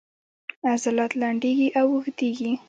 عضلات 0.71 1.11
لنډیږي 1.21 1.67
او 1.79 1.87
اوږدیږي 1.93 2.51